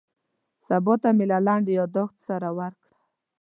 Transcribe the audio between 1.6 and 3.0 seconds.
یاداښت سره ورکړه.